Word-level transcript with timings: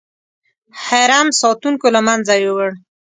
حرم 0.83 1.27
ساتونکو 1.41 1.87
له 1.95 2.01
منځه 2.07 2.33
یووړ. 2.43 2.71